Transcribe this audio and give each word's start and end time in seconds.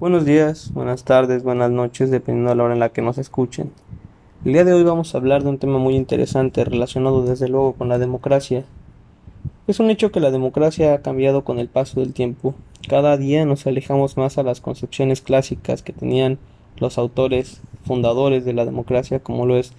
Buenos 0.00 0.24
días, 0.24 0.72
buenas 0.72 1.04
tardes, 1.04 1.42
buenas 1.42 1.70
noches, 1.70 2.10
dependiendo 2.10 2.48
de 2.48 2.56
la 2.56 2.64
hora 2.64 2.72
en 2.72 2.80
la 2.80 2.88
que 2.88 3.02
nos 3.02 3.18
escuchen. 3.18 3.70
El 4.46 4.54
día 4.54 4.64
de 4.64 4.72
hoy 4.72 4.82
vamos 4.82 5.14
a 5.14 5.18
hablar 5.18 5.42
de 5.42 5.50
un 5.50 5.58
tema 5.58 5.78
muy 5.78 5.94
interesante 5.94 6.64
relacionado 6.64 7.22
desde 7.22 7.50
luego 7.50 7.74
con 7.74 7.90
la 7.90 7.98
democracia. 7.98 8.64
Es 9.66 9.78
un 9.78 9.90
hecho 9.90 10.10
que 10.10 10.20
la 10.20 10.30
democracia 10.30 10.94
ha 10.94 11.02
cambiado 11.02 11.44
con 11.44 11.58
el 11.58 11.68
paso 11.68 12.00
del 12.00 12.14
tiempo. 12.14 12.54
Cada 12.88 13.18
día 13.18 13.44
nos 13.44 13.66
alejamos 13.66 14.16
más 14.16 14.38
a 14.38 14.42
las 14.42 14.62
concepciones 14.62 15.20
clásicas 15.20 15.82
que 15.82 15.92
tenían 15.92 16.38
los 16.78 16.96
autores 16.96 17.60
fundadores 17.84 18.46
de 18.46 18.54
la 18.54 18.64
democracia, 18.64 19.20
como 19.20 19.44
lo 19.44 19.58
es 19.58 19.74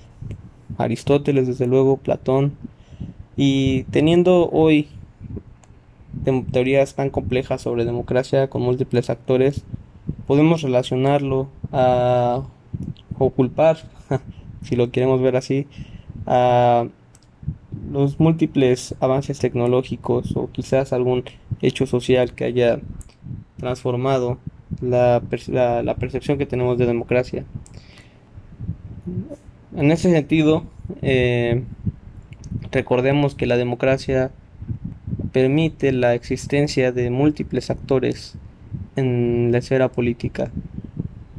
Aristóteles, 0.78 1.48
desde 1.48 1.66
luego, 1.66 1.98
Platón, 1.98 2.52
y 3.36 3.86
teniendo 3.86 4.52
hoy 4.52 4.88
teorías 6.52 6.94
tan 6.94 7.10
complejas 7.10 7.62
sobre 7.62 7.86
democracia 7.86 8.52
con 8.52 8.62
múltiples 8.62 9.10
actores, 9.10 9.66
podemos 10.28 10.62
relacionarlo 10.62 11.50
a, 11.72 12.44
o 13.18 13.30
culpar, 13.30 13.78
si 14.64 14.76
lo 14.76 14.92
queremos 14.92 15.22
ver 15.22 15.36
así, 15.36 15.68
a 16.26 16.88
los 17.92 18.20
múltiples 18.20 18.96
avances 19.00 19.40
tecnológicos 19.40 20.36
o 20.36 20.50
quizás 20.52 20.94
algún 20.94 21.24
hecho 21.62 21.86
social 21.86 22.34
que 22.34 22.46
haya 22.46 22.80
transformado 23.58 24.38
la, 24.82 25.22
la, 25.48 25.96
percepción 25.96 26.38
que 26.38 26.46
tenemos 26.46 26.78
de 26.78 26.86
democracia. 26.86 27.46
En 29.76 29.92
ese 29.92 30.12
sentido, 30.12 30.64
eh, 31.02 31.64
recordemos 32.72 33.36
que 33.36 33.46
la 33.46 33.58
democracia 33.58 34.32
permite 35.32 35.92
la 35.92 36.14
existencia 36.14 36.92
de 36.92 37.10
múltiples 37.10 37.70
actores 37.70 38.36
en 38.96 39.52
la 39.52 39.60
esfera 39.60 39.90
política. 39.90 40.52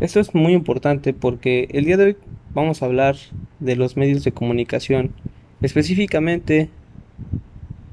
Esto 0.00 0.20
es 0.20 0.34
muy 0.34 0.52
importante 0.52 1.12
porque 1.12 1.68
el 1.70 1.84
día 1.84 1.96
de 1.96 2.04
hoy 2.04 2.16
vamos 2.54 2.82
a 2.82 2.86
hablar 2.86 3.16
de 3.60 3.76
los 3.76 3.96
medios 3.96 4.24
de 4.24 4.32
comunicación, 4.32 5.12
específicamente 5.60 6.70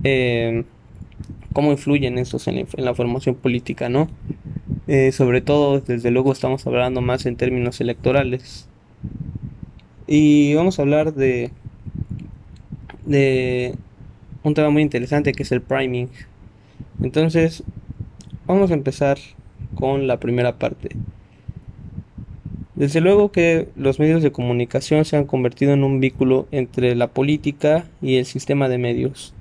eh, 0.03 0.63
cómo 1.53 1.71
influyen 1.71 2.17
estos 2.17 2.47
en 2.47 2.65
la, 2.77 2.93
formación 2.93 3.35
política, 3.35 3.89
¿no? 3.89 4.09
Eh, 4.87 5.11
sobre 5.11 5.41
todo, 5.41 5.81
desde 5.81 6.09
luego, 6.11 6.31
estamos 6.31 6.65
hablando 6.65 7.01
más 7.01 7.25
en 7.25 7.35
términos 7.35 7.81
electorales. 7.81 8.67
Y 10.07 10.53
vamos 10.55 10.79
a 10.79 10.81
hablar 10.81 11.13
de, 11.13 11.51
de 13.05 13.75
un 14.43 14.53
tema 14.53 14.69
muy 14.69 14.81
interesante 14.81 15.33
que 15.33 15.43
es 15.43 15.51
el 15.51 15.61
priming. 15.61 16.07
Entonces, 17.03 17.63
vamos 18.47 18.71
a 18.71 18.73
empezar 18.73 19.19
con 19.75 20.07
la 20.07 20.19
primera 20.19 20.57
parte. 20.57 20.89
Desde 22.79 23.01
luego 23.01 23.31
que 23.31 23.67
los 23.75 23.99
medios 23.99 24.23
de 24.23 24.31
comunicación 24.31 25.03
se 25.03 25.17
han 25.17 25.25
convertido 25.25 25.73
en 25.73 25.83
un 25.83 25.99
vínculo 25.99 26.47
entre 26.51 26.95
la 26.95 27.07
política 27.07 27.89
y 28.01 28.15
el 28.15 28.25
sistema 28.25 28.69
de 28.69 28.77
medios. 28.77 29.33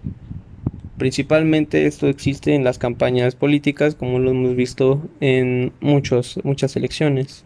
Principalmente 0.97 1.87
esto 1.87 2.09
existe 2.09 2.57
en 2.57 2.65
las 2.65 2.79
campañas 2.79 3.37
políticas, 3.37 3.95
como 3.95 4.19
lo 4.19 4.33
hemos 4.33 4.57
visto 4.57 5.01
en 5.21 5.71
muchos, 5.81 6.41
muchas 6.43 6.75
elecciones. 6.75 7.45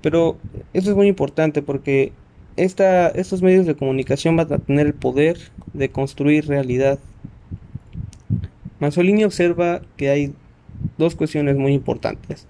Pero 0.00 0.38
eso 0.72 0.90
es 0.90 0.96
muy 0.96 1.08
importante 1.08 1.60
porque 1.60 2.12
esta, 2.56 3.08
estos 3.08 3.42
medios 3.42 3.66
de 3.66 3.76
comunicación 3.76 4.34
van 4.36 4.50
a 4.50 4.58
tener 4.58 4.86
el 4.86 4.94
poder 4.94 5.38
de 5.74 5.90
construir 5.90 6.48
realidad. 6.48 6.98
Manzolini 8.80 9.24
observa 9.24 9.82
que 9.98 10.08
hay 10.08 10.32
dos 10.98 11.14
cuestiones 11.14 11.56
muy 11.56 11.72
importantes. 11.72 12.46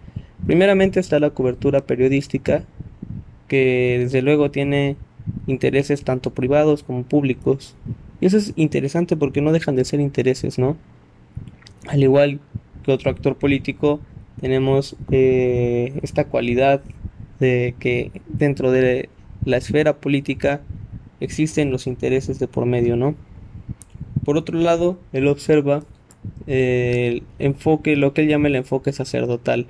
Primeramente 0.46 1.00
está 1.00 1.20
la 1.20 1.30
cobertura 1.30 1.82
periodística, 1.82 2.64
que 3.46 3.98
desde 4.00 4.22
luego 4.22 4.50
tiene 4.50 4.96
intereses 5.46 6.04
tanto 6.04 6.32
privados 6.32 6.82
como 6.82 7.02
públicos. 7.02 7.74
Y 8.20 8.26
eso 8.26 8.38
es 8.38 8.52
interesante 8.56 9.16
porque 9.16 9.40
no 9.40 9.52
dejan 9.52 9.76
de 9.76 9.84
ser 9.84 10.00
intereses, 10.00 10.58
¿no? 10.58 10.76
Al 11.86 12.02
igual 12.02 12.40
que 12.84 12.92
otro 12.92 13.10
actor 13.10 13.36
político, 13.36 14.00
tenemos 14.40 14.96
eh, 15.10 15.98
esta 16.02 16.24
cualidad 16.24 16.82
de 17.40 17.74
que 17.78 18.10
dentro 18.28 18.70
de 18.70 19.08
la 19.44 19.56
esfera 19.56 19.96
política 19.96 20.60
existen 21.20 21.70
los 21.70 21.86
intereses 21.86 22.38
de 22.38 22.48
por 22.48 22.66
medio, 22.66 22.96
¿no? 22.96 23.14
Por 24.24 24.36
otro 24.36 24.58
lado, 24.58 24.98
él 25.12 25.26
observa 25.26 25.84
el 26.46 27.22
enfoque, 27.38 27.96
lo 27.96 28.14
que 28.14 28.22
él 28.22 28.28
llama 28.28 28.48
el 28.48 28.56
enfoque 28.56 28.92
sacerdotal, 28.92 29.66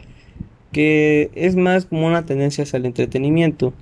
que 0.73 1.31
es 1.35 1.57
más 1.57 1.87
como 1.87 2.07
una 2.07 2.27
tendencia 2.27 2.65
hacia 2.65 2.79
el 2.79 2.87
entretenimiento, 2.87 3.73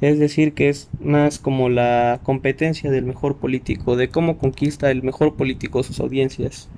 es 0.00 0.18
decir, 0.18 0.54
que 0.54 0.68
es 0.68 0.88
más 1.00 1.38
como 1.38 1.68
la 1.68 2.20
competencia 2.22 2.90
del 2.90 3.04
mejor 3.04 3.36
político, 3.36 3.96
de 3.96 4.08
cómo 4.08 4.38
conquista 4.38 4.90
el 4.90 5.02
mejor 5.02 5.36
político 5.36 5.82
sus 5.82 6.00
audiencias. 6.00 6.68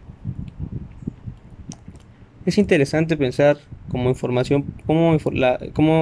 Es 2.44 2.58
interesante 2.58 3.16
pensar 3.16 3.58
como 3.88 4.08
información, 4.08 4.64
como 4.84 5.14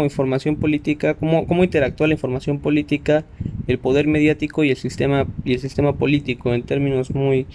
información 0.05 0.57
política, 0.57 1.15
cómo, 1.15 1.47
cómo 1.47 1.65
interactúa 1.65 2.07
la 2.07 2.15
información 2.15 2.59
política, 2.61 3.27
el 3.67 3.79
poder 3.79 4.07
mediático 4.07 4.65
y 4.65 4.71
el 4.71 4.77
sistema 4.77 5.27
y 5.45 5.53
el 5.53 5.61
sistema 5.61 5.93
político 5.93 6.55
en 6.55 6.63
términos 6.63 7.15
muy 7.15 7.47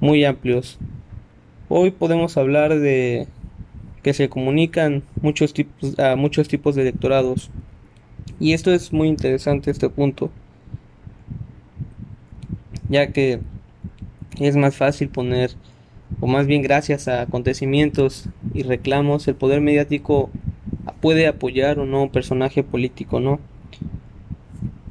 muy 0.00 0.24
amplios. 0.24 0.78
Hoy 1.68 1.90
podemos 1.90 2.36
hablar 2.36 2.78
de 2.78 3.26
que 4.02 4.14
se 4.14 4.28
comunican 4.28 5.02
muchos 5.20 5.52
tipos, 5.52 5.98
a 5.98 6.16
muchos 6.16 6.48
tipos 6.48 6.74
de 6.74 6.82
electorados. 6.82 7.50
Y 8.40 8.52
esto 8.52 8.72
es 8.72 8.92
muy 8.92 9.08
interesante 9.08 9.70
este 9.70 9.88
punto. 9.88 10.30
Ya 12.88 13.12
que 13.12 13.40
es 14.38 14.56
más 14.56 14.76
fácil 14.76 15.08
poner, 15.08 15.50
o 16.20 16.26
más 16.26 16.46
bien 16.46 16.62
gracias 16.62 17.08
a 17.08 17.22
acontecimientos 17.22 18.28
y 18.54 18.62
reclamos, 18.62 19.26
el 19.28 19.34
poder 19.34 19.60
mediático 19.60 20.30
puede 21.00 21.26
apoyar 21.26 21.78
o 21.78 21.86
no 21.86 22.04
un 22.04 22.10
personaje 22.10 22.62
político, 22.62 23.20
¿no? 23.20 23.40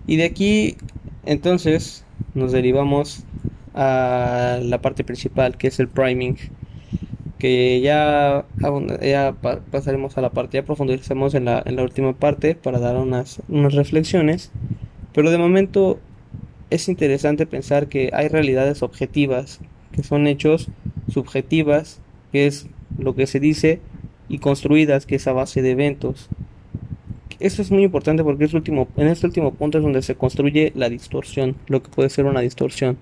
Y 0.05 0.17
de 0.17 0.25
aquí 0.25 0.77
entonces 1.25 2.05
nos 2.33 2.51
derivamos 2.51 3.23
a 3.77 4.59
la 4.61 4.81
parte 4.81 5.03
principal 5.03 5.55
que 5.55 5.67
es 5.67 5.79
el 5.79 5.87
priming 5.87 6.35
que 7.37 7.81
ya, 7.81 8.45
ya 9.01 9.35
pasaremos 9.71 10.17
a 10.17 10.21
la 10.21 10.31
parte, 10.31 10.57
ya 10.57 10.65
profundizaremos 10.65 11.35
en 11.35 11.45
la, 11.45 11.61
en 11.65 11.75
la 11.75 11.83
última 11.83 12.13
parte 12.13 12.55
para 12.55 12.79
dar 12.79 12.97
unas, 12.97 13.41
unas 13.47 13.75
reflexiones, 13.75 14.51
pero 15.13 15.29
de 15.29 15.37
momento 15.37 15.99
es 16.69 16.89
interesante 16.89 17.45
pensar 17.45 17.87
que 17.87 18.09
hay 18.13 18.27
realidades 18.27 18.81
objetivas, 18.81 19.59
que 19.91 20.03
son 20.03 20.27
hechos 20.27 20.69
subjetivas, 21.13 22.01
que 22.31 22.47
es 22.47 22.67
lo 22.97 23.13
que 23.13 23.27
se 23.27 23.39
dice, 23.39 23.81
y 24.29 24.39
construidas, 24.39 25.05
que 25.05 25.15
es 25.15 25.27
a 25.27 25.33
base 25.33 25.61
de 25.61 25.71
eventos. 25.71 26.29
Esto 27.39 27.61
es 27.61 27.69
muy 27.69 27.83
importante 27.83 28.23
porque 28.23 28.45
es 28.45 28.53
último, 28.55 28.87
en 28.97 29.07
este 29.07 29.27
último 29.27 29.53
punto 29.53 29.77
es 29.77 29.83
donde 29.83 30.01
se 30.01 30.15
construye 30.15 30.71
la 30.75 30.89
distorsión, 30.89 31.55
lo 31.67 31.83
que 31.83 31.89
puede 31.89 32.09
ser 32.09 32.25
una 32.25 32.41
distorsión 32.41 32.97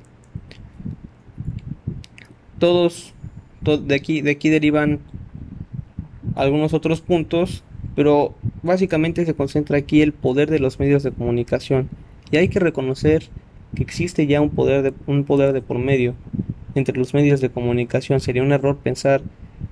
todos 2.59 3.13
de 3.61 3.95
aquí 3.95 4.21
de 4.21 4.31
aquí 4.31 4.49
derivan 4.49 4.99
algunos 6.35 6.73
otros 6.73 7.01
puntos 7.01 7.63
pero 7.95 8.35
básicamente 8.61 9.25
se 9.25 9.33
concentra 9.33 9.77
aquí 9.77 10.01
el 10.01 10.11
poder 10.11 10.49
de 10.49 10.59
los 10.59 10.79
medios 10.79 11.01
de 11.01 11.11
comunicación. 11.11 11.89
Y 12.29 12.37
hay 12.37 12.49
que 12.49 12.59
reconocer 12.59 13.23
que 13.73 13.83
existe 13.83 14.27
ya 14.27 14.41
un 14.41 14.49
poder 14.49 14.83
de, 14.83 14.93
un 15.07 15.23
poder 15.23 15.53
de 15.53 15.61
por 15.61 15.79
medio 15.79 16.13
entre 16.75 16.97
los 16.97 17.13
medios 17.13 17.39
de 17.39 17.49
comunicación. 17.49 18.19
Sería 18.19 18.43
un 18.43 18.51
error 18.51 18.77
pensar 18.77 19.21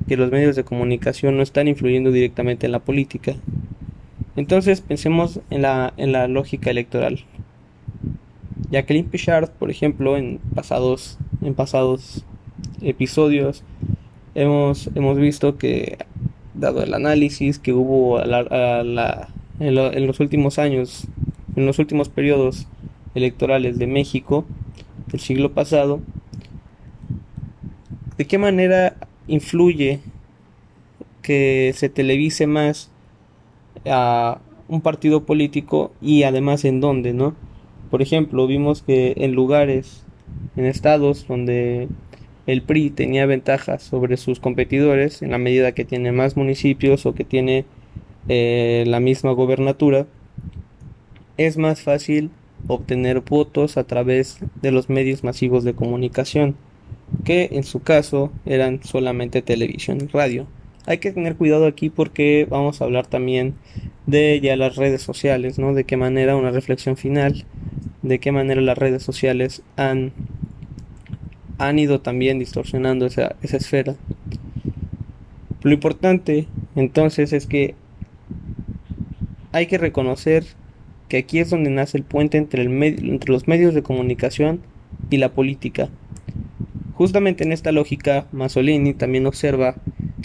que 0.07 0.15
los 0.17 0.31
medios 0.31 0.55
de 0.55 0.63
comunicación 0.63 1.35
no 1.35 1.43
están 1.43 1.67
influyendo 1.67 2.11
directamente 2.11 2.65
en 2.65 2.71
la 2.71 2.79
política. 2.79 3.35
Entonces 4.35 4.81
pensemos 4.81 5.41
en 5.49 5.61
la, 5.61 5.93
en 5.97 6.13
la 6.13 6.27
lógica 6.27 6.71
electoral. 6.71 7.25
Jacqueline 8.71 9.05
Pichard 9.05 9.49
por 9.51 9.69
ejemplo 9.69 10.17
en 10.17 10.39
pasados 10.55 11.19
en 11.41 11.53
pasados 11.53 12.25
episodios 12.81 13.63
hemos, 14.35 14.89
hemos 14.95 15.17
visto 15.17 15.57
que, 15.57 15.97
dado 16.53 16.83
el 16.83 16.93
análisis 16.93 17.59
que 17.59 17.73
hubo 17.73 18.21
en, 18.21 18.95
los 20.07 20.19
últimos 20.19 20.59
años, 20.59 21.07
en 21.55 21.65
los 21.65 21.79
últimos 21.79 22.09
periodos 22.09 22.67
electorales 23.15 23.79
de 23.79 23.87
México 23.87 24.45
del 25.07 25.19
siglo 25.19 25.53
pasado, 25.53 26.01
de 28.17 28.25
qué 28.25 28.37
manera 28.37 28.95
influye 29.27 29.99
que 31.21 31.71
se 31.75 31.89
televise 31.89 32.47
más 32.47 32.91
a 33.85 34.39
un 34.67 34.81
partido 34.81 35.25
político 35.25 35.91
y 36.01 36.23
además 36.23 36.65
en 36.65 36.81
dónde, 36.81 37.13
¿no? 37.13 37.35
Por 37.89 38.01
ejemplo, 38.01 38.47
vimos 38.47 38.81
que 38.81 39.13
en 39.17 39.33
lugares, 39.33 40.03
en 40.55 40.65
estados 40.65 41.27
donde 41.27 41.87
el 42.45 42.61
PRI 42.61 42.89
tenía 42.89 43.25
ventajas 43.25 43.83
sobre 43.83 44.17
sus 44.17 44.39
competidores 44.39 45.21
en 45.21 45.31
la 45.31 45.37
medida 45.37 45.73
que 45.73 45.85
tiene 45.85 46.11
más 46.11 46.35
municipios 46.35 47.05
o 47.05 47.13
que 47.13 47.23
tiene 47.23 47.65
eh, 48.27 48.83
la 48.87 48.99
misma 48.99 49.31
gobernatura, 49.31 50.05
es 51.37 51.57
más 51.57 51.81
fácil 51.81 52.31
obtener 52.67 53.21
votos 53.21 53.77
a 53.77 53.83
través 53.83 54.39
de 54.61 54.71
los 54.71 54.89
medios 54.89 55.23
masivos 55.23 55.63
de 55.63 55.73
comunicación, 55.73 56.55
que 57.25 57.49
en 57.51 57.63
su 57.63 57.81
caso 57.81 58.31
eran 58.45 58.83
solamente 58.83 59.41
televisión 59.41 59.99
y 60.01 60.07
radio. 60.07 60.47
Hay 60.85 60.97
que 60.97 61.11
tener 61.11 61.35
cuidado 61.35 61.65
aquí 61.65 61.89
porque 61.89 62.45
vamos 62.49 62.81
a 62.81 62.85
hablar 62.85 63.07
también 63.07 63.55
de 64.05 64.39
ya 64.41 64.55
las 64.55 64.75
redes 64.75 65.01
sociales, 65.01 65.57
¿no? 65.59 65.73
De 65.73 65.85
qué 65.85 65.97
manera 65.97 66.35
una 66.35 66.51
reflexión 66.51 66.97
final, 66.97 67.45
de 68.01 68.19
qué 68.19 68.31
manera 68.31 68.61
las 68.61 68.77
redes 68.77 69.03
sociales 69.03 69.63
han, 69.77 70.11
han 71.57 71.79
ido 71.79 72.01
también 72.01 72.39
distorsionando 72.39 73.05
esa, 73.05 73.35
esa 73.41 73.57
esfera. 73.57 73.95
Lo 75.61 75.71
importante 75.71 76.47
entonces 76.75 77.33
es 77.33 77.45
que 77.45 77.75
hay 79.51 79.67
que 79.67 79.77
reconocer 79.77 80.45
que 81.07 81.17
aquí 81.17 81.39
es 81.39 81.51
donde 81.51 81.69
nace 81.69 81.97
el 81.97 82.03
puente 82.03 82.37
entre, 82.37 82.63
el 82.63 82.83
entre 82.83 83.31
los 83.31 83.47
medios 83.47 83.73
de 83.73 83.83
comunicación 83.83 84.61
y 85.09 85.17
la 85.17 85.29
política. 85.29 85.89
Justamente 86.95 87.43
en 87.43 87.51
esta 87.51 87.71
lógica, 87.71 88.27
Masolini 88.31 88.93
también 88.93 89.27
observa 89.27 89.75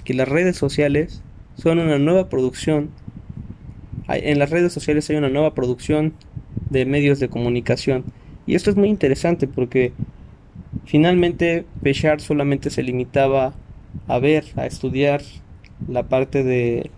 que 0.05 0.15
las 0.15 0.29
redes 0.29 0.57
sociales 0.57 1.23
son 1.57 1.79
una 1.79 1.99
nueva 1.99 2.29
producción. 2.29 2.91
En 4.09 4.39
las 4.39 4.51
redes 4.51 4.73
sociales 4.73 5.09
hay 5.11 5.17
una 5.17 5.29
nueva 5.29 5.55
producción 5.55 6.15
de 6.71 6.87
medios 6.87 7.21
de 7.21 7.29
comunicación. 7.29 8.05
Y 8.47 8.55
esto 8.55 8.71
es 8.71 8.77
muy 8.77 8.89
interesante 8.89 9.47
porque 9.47 9.93
finalmente 10.88 11.67
Pechard 11.82 12.20
solamente 12.20 12.70
se 12.70 12.82
limitaba 12.82 13.52
a 14.06 14.19
ver, 14.19 14.46
a 14.56 14.64
estudiar 14.64 15.20
la 15.87 16.05
parte 16.05 16.43
de 16.43 16.90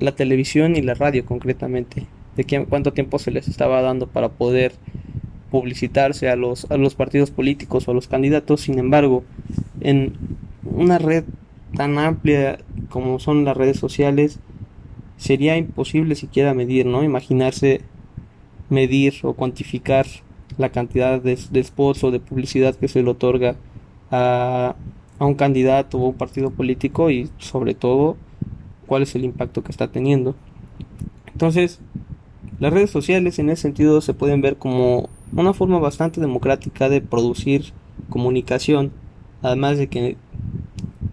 la 0.00 0.12
televisión 0.16 0.74
y 0.74 0.82
la 0.82 0.94
radio 0.94 1.24
concretamente, 1.24 2.06
de 2.36 2.66
cuánto 2.68 2.92
tiempo 2.92 3.20
se 3.20 3.30
les 3.30 3.46
estaba 3.46 3.82
dando 3.82 4.08
para 4.08 4.30
poder 4.30 4.72
publicitarse 5.52 6.28
a 6.28 6.34
los, 6.34 6.68
a 6.72 6.76
los 6.76 6.96
partidos 6.96 7.30
políticos 7.30 7.86
o 7.86 7.92
a 7.92 7.94
los 7.94 8.08
candidatos. 8.08 8.62
Sin 8.62 8.80
embargo, 8.80 9.22
en 9.80 10.14
una 10.64 10.98
red 10.98 11.24
tan 11.76 11.98
amplia 11.98 12.58
como 12.88 13.20
son 13.20 13.44
las 13.44 13.56
redes 13.56 13.78
sociales, 13.78 14.40
sería 15.18 15.56
imposible 15.56 16.16
siquiera 16.16 16.52
medir, 16.52 16.86
¿no? 16.86 17.04
Imaginarse 17.04 17.82
medir 18.70 19.14
o 19.22 19.34
cuantificar 19.34 20.06
la 20.58 20.70
cantidad 20.70 21.20
de, 21.20 21.38
de 21.50 21.64
spots 21.64 22.04
o 22.04 22.10
de 22.10 22.20
publicidad 22.20 22.74
que 22.74 22.88
se 22.88 23.02
le 23.02 23.10
otorga 23.10 23.56
a, 24.10 24.74
a 25.18 25.24
un 25.24 25.34
candidato 25.34 25.98
o 25.98 26.08
un 26.08 26.14
partido 26.14 26.50
político 26.50 27.10
y 27.10 27.30
sobre 27.38 27.74
todo 27.74 28.16
cuál 28.86 29.02
es 29.02 29.14
el 29.14 29.24
impacto 29.24 29.62
que 29.62 29.72
está 29.72 29.88
teniendo. 29.88 30.34
Entonces, 31.32 31.80
las 32.58 32.72
redes 32.72 32.90
sociales 32.90 33.38
en 33.38 33.50
ese 33.50 33.62
sentido 33.62 34.00
se 34.00 34.14
pueden 34.14 34.40
ver 34.40 34.56
como 34.56 35.08
una 35.32 35.54
forma 35.54 35.78
bastante 35.78 36.20
democrática 36.20 36.88
de 36.88 37.00
producir 37.00 37.72
comunicación, 38.10 38.92
además 39.42 39.78
de 39.78 39.88
que 39.88 40.16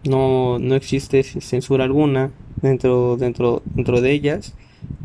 no, 0.03 0.57
existe 0.75 1.23
censura 1.23 1.85
alguna 1.85 2.31
dentro, 2.61 3.17
dentro, 3.17 3.61
dentro 3.65 4.01
de 4.01 4.11
ellas, 4.11 4.53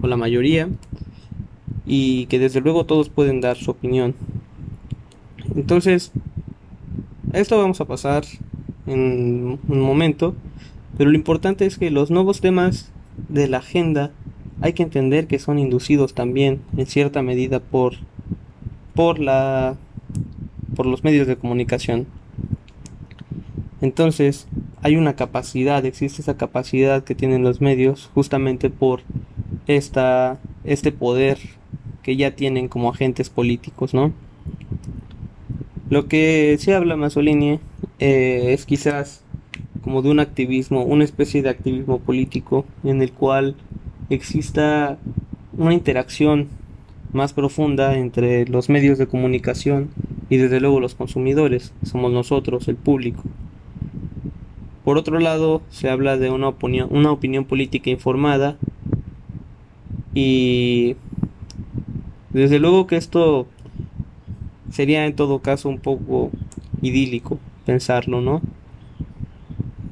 o 0.02 0.06
la 0.06 0.16
mayoría, 0.16 0.68
y 1.86 2.26
que 2.26 2.38
desde 2.38 2.60
luego 2.60 2.84
todos 2.84 3.08
pueden 3.08 3.40
dar 3.40 3.56
su 3.56 3.70
opinión. 3.70 4.14
Entonces, 5.54 6.12
esto 7.32 7.58
vamos 7.58 7.80
a 7.80 7.84
pasar 7.84 8.24
en 8.86 9.58
un 9.68 9.80
momento, 9.80 10.34
pero 10.96 11.10
lo 11.10 11.16
importante 11.16 11.66
es 11.66 11.78
que 11.78 11.90
los 11.90 12.10
nuevos 12.10 12.40
temas 12.40 12.90
de 13.28 13.48
la 13.48 13.58
agenda 13.58 14.12
hay 14.60 14.72
que 14.72 14.82
entender 14.82 15.26
que 15.26 15.38
son 15.38 15.58
inducidos 15.58 16.14
también 16.14 16.60
en 16.76 16.86
cierta 16.86 17.22
medida 17.22 17.60
por 17.60 17.94
por 18.94 19.18
la 19.18 19.76
por 20.76 20.86
los 20.86 21.04
medios 21.04 21.26
de 21.26 21.36
comunicación. 21.36 22.06
Entonces, 23.80 24.46
hay 24.80 24.96
una 24.96 25.14
capacidad, 25.14 25.84
existe 25.84 26.22
esa 26.22 26.36
capacidad 26.36 27.04
que 27.04 27.14
tienen 27.14 27.42
los 27.42 27.60
medios 27.60 28.10
justamente 28.14 28.70
por 28.70 29.00
esta, 29.66 30.38
este 30.64 30.92
poder 30.92 31.38
que 32.04 32.16
ya 32.16 32.36
tienen 32.36 32.68
como 32.68 32.90
agentes 32.90 33.30
políticos, 33.30 33.94
¿no? 33.94 34.12
Lo 35.90 36.06
que 36.06 36.56
se 36.60 36.74
habla 36.74 36.96
Masolini 36.96 37.58
eh, 37.98 38.52
es 38.52 38.66
quizás 38.66 39.22
como 39.82 40.02
de 40.02 40.10
un 40.10 40.20
activismo, 40.20 40.82
una 40.84 41.04
especie 41.04 41.42
de 41.42 41.48
activismo 41.48 41.98
político 41.98 42.64
en 42.84 43.02
el 43.02 43.12
cual 43.12 43.56
exista 44.10 44.98
una 45.56 45.74
interacción 45.74 46.48
más 47.12 47.32
profunda 47.32 47.96
entre 47.96 48.46
los 48.46 48.68
medios 48.68 48.98
de 48.98 49.06
comunicación 49.06 49.88
y 50.28 50.36
desde 50.36 50.60
luego 50.60 50.80
los 50.80 50.94
consumidores, 50.94 51.72
somos 51.84 52.12
nosotros, 52.12 52.68
el 52.68 52.76
público. 52.76 53.22
Por 54.84 54.98
otro 54.98 55.20
lado, 55.20 55.62
se 55.70 55.88
habla 55.88 56.18
de 56.18 56.30
una 56.30 56.48
opinión, 56.48 56.88
una 56.90 57.12
opinión 57.12 57.44
política 57.44 57.88
informada 57.88 58.58
y 60.14 60.96
desde 62.34 62.58
luego 62.58 62.86
que 62.86 62.96
esto 62.96 63.46
sería 64.70 65.06
en 65.06 65.16
todo 65.16 65.38
caso 65.38 65.68
un 65.68 65.78
poco 65.78 66.30
idílico 66.82 67.38
pensarlo, 67.64 68.20
¿no? 68.20 68.42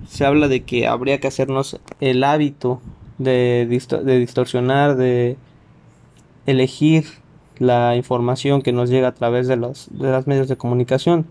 Se 0.07 0.27
habla 0.27 0.49
de 0.49 0.63
que 0.65 0.87
habría 0.87 1.19
que 1.19 1.29
hacernos 1.29 1.81
el 2.01 2.23
hábito 2.25 2.81
de, 3.17 3.67
de 3.67 4.19
distorsionar, 4.19 4.97
de 4.97 5.39
elegir 6.45 7.05
la 7.59 7.97
información 7.97 8.61
que 8.61 8.73
nos 8.73 8.91
llega 8.91 9.09
a 9.09 9.15
través 9.15 9.49
de 9.49 9.57
los 9.57 9.89
de 9.91 10.11
los 10.11 10.27
medios 10.27 10.49
de 10.49 10.57
comunicación 10.57 11.27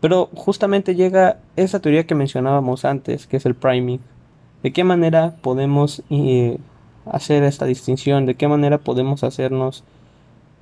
pero 0.00 0.28
justamente 0.34 0.94
llega 0.94 1.38
esa 1.56 1.80
teoría 1.80 2.06
que 2.06 2.14
mencionábamos 2.14 2.84
antes, 2.84 3.26
que 3.26 3.38
es 3.38 3.46
el 3.46 3.54
priming. 3.54 4.00
¿De 4.62 4.72
qué 4.72 4.84
manera 4.84 5.36
podemos 5.42 6.02
eh, 6.10 6.58
hacer 7.06 7.42
esta 7.44 7.66
distinción? 7.66 8.26
¿De 8.26 8.34
qué 8.34 8.48
manera 8.48 8.78
podemos 8.78 9.24
hacernos 9.24 9.84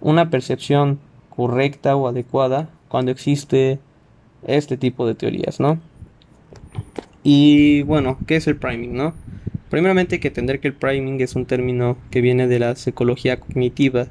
una 0.05 0.31
percepción 0.31 1.01
correcta 1.31 1.97
o 1.97 2.07
adecuada 2.07 2.69
cuando 2.87 3.11
existe 3.11 3.81
este 4.47 4.77
tipo 4.77 5.05
de 5.05 5.17
teorías, 5.17 5.59
¿no? 5.59 5.81
Y 7.25 7.83
bueno, 7.83 8.19
¿qué 8.29 8.37
es 8.37 8.47
el 8.47 8.55
priming, 8.55 8.95
no? 8.95 9.15
Primeramente 9.71 10.15
hay 10.15 10.21
que 10.21 10.29
entender 10.29 10.61
que 10.61 10.69
el 10.69 10.75
priming 10.75 11.21
es 11.21 11.35
un 11.35 11.47
término 11.47 11.97
que 12.13 12.21
viene 12.21 12.47
de 12.47 12.61
la 12.61 12.77
psicología 12.77 13.41
cognitiva 13.41 14.07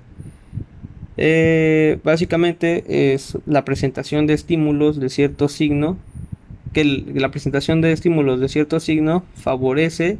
eh, 1.17 1.99
básicamente 2.03 3.13
es 3.13 3.37
la 3.45 3.65
presentación 3.65 4.25
de 4.25 4.33
estímulos 4.33 4.99
de 4.99 5.09
cierto 5.09 5.47
signo, 5.47 5.97
que 6.73 6.83
la 6.83 7.29
presentación 7.29 7.81
de 7.81 7.91
estímulos 7.91 8.39
de 8.39 8.49
cierto 8.49 8.79
signo 8.79 9.23
favorece 9.35 10.17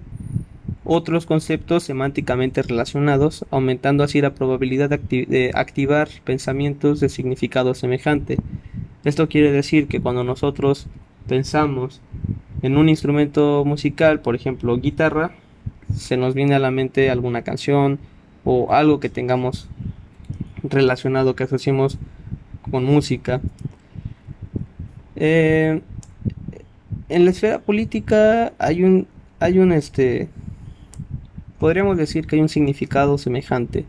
otros 0.85 1.25
conceptos 1.25 1.83
semánticamente 1.83 2.61
relacionados, 2.61 3.45
aumentando 3.51 4.03
así 4.03 4.21
la 4.21 4.33
probabilidad 4.35 4.89
de, 4.89 5.51
activar 5.53 6.09
pensamientos 6.23 6.99
de 6.99 7.09
significado 7.09 7.73
semejante. 7.73 8.37
Esto 9.05 9.29
quiere 9.29 9.51
decir 9.51 9.87
que 9.87 10.01
cuando 10.01 10.23
nosotros 10.23 10.87
pensamos 11.27 12.01
en 12.61 12.77
un 12.77 12.89
instrumento 12.89 13.63
musical, 13.65 14.19
por 14.19 14.35
ejemplo 14.35 14.77
guitarra, 14.77 15.31
se 15.95 16.17
nos 16.17 16.33
viene 16.33 16.55
a 16.55 16.59
la 16.59 16.71
mente 16.71 17.09
alguna 17.09 17.43
canción 17.43 17.99
o 18.43 18.73
algo 18.73 18.99
que 18.99 19.09
tengamos 19.09 19.67
relacionado 20.63 21.35
que 21.35 21.43
asociamos 21.43 21.97
con 22.69 22.83
música. 22.83 23.41
Eh, 25.15 25.81
en 27.09 27.25
la 27.25 27.31
esfera 27.31 27.59
política 27.59 28.53
hay 28.57 28.83
un, 28.83 29.07
hay 29.39 29.59
un, 29.59 29.71
este, 29.71 30.29
podríamos 31.63 31.95
decir 31.95 32.27
que 32.27 32.35
hay 32.35 32.41
un 32.41 32.49
significado 32.49 33.17
semejante. 33.17 33.85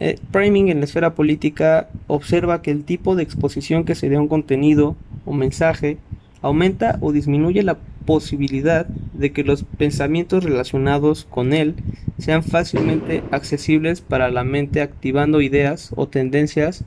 Eh, 0.00 0.18
priming 0.32 0.68
en 0.68 0.80
la 0.80 0.84
esfera 0.84 1.14
política 1.14 1.88
observa 2.08 2.60
que 2.60 2.72
el 2.72 2.82
tipo 2.82 3.14
de 3.14 3.22
exposición 3.22 3.84
que 3.84 3.94
se 3.94 4.08
dé 4.08 4.16
a 4.16 4.20
un 4.20 4.26
contenido 4.26 4.96
o 5.24 5.32
mensaje 5.32 5.96
aumenta 6.42 6.98
o 7.02 7.12
disminuye 7.12 7.62
la 7.62 7.78
posibilidad 8.04 8.84
de 8.84 9.30
que 9.30 9.44
los 9.44 9.62
pensamientos 9.62 10.42
relacionados 10.42 11.24
con 11.24 11.52
él 11.52 11.76
sean 12.18 12.42
fácilmente 12.42 13.22
accesibles 13.30 14.00
para 14.00 14.28
la 14.32 14.42
mente 14.42 14.82
activando 14.82 15.40
ideas 15.40 15.92
o 15.94 16.08
tendencias 16.08 16.82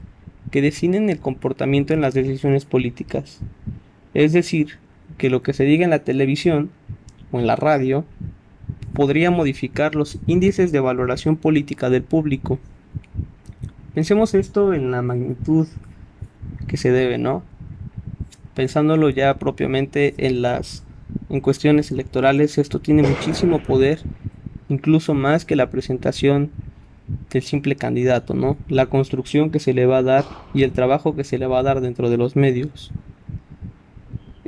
que 0.52 0.62
definen 0.62 1.10
el 1.10 1.22
comportamiento 1.22 1.94
en 1.94 2.02
las 2.02 2.14
decisiones 2.14 2.66
políticas. 2.66 3.40
Es 4.14 4.34
decir, 4.34 4.72
que 5.18 5.30
lo 5.30 5.42
que 5.42 5.54
se 5.54 5.64
diga 5.64 5.86
en 5.86 5.92
la 5.92 6.04
televisión 6.04 6.70
o 7.32 7.40
en 7.40 7.48
la 7.48 7.56
radio 7.56 8.04
podría 8.94 9.32
modificar 9.32 9.96
los 9.96 10.18
índices 10.28 10.72
de 10.72 10.80
valoración 10.80 11.36
política 11.36 11.90
del 11.90 12.04
público. 12.04 12.60
Pensemos 13.94 14.34
esto 14.34 14.74
en 14.74 14.92
la 14.92 15.02
magnitud 15.02 15.68
que 16.68 16.78
se 16.78 16.92
debe, 16.92 17.18
¿no? 17.18 17.44
pensándolo 18.58 19.12
ya 19.12 19.36
propiamente 19.38 20.16
en 20.18 20.42
las 20.42 20.84
en 21.30 21.42
cuestiones 21.42 21.92
electorales, 21.92 22.58
esto 22.58 22.80
tiene 22.80 23.04
muchísimo 23.04 23.60
poder, 23.60 24.00
incluso 24.68 25.14
más 25.14 25.46
que 25.46 25.56
la 25.56 25.70
presentación 25.70 26.50
del 27.30 27.44
simple 27.44 27.76
candidato, 27.76 28.34
¿no? 28.34 28.58
La 28.68 28.88
construcción 28.88 29.52
que 29.52 29.60
se 29.60 29.76
le 29.76 29.86
va 29.86 30.00
a 30.00 30.04
dar 30.04 30.26
y 30.56 30.64
el 30.64 30.72
trabajo 30.72 31.16
que 31.16 31.24
se 31.24 31.38
le 31.38 31.46
va 31.46 31.60
a 31.60 31.64
dar 31.64 31.82
dentro 31.82 32.10
de 32.10 32.18
los 32.18 32.36
medios. 32.36 32.92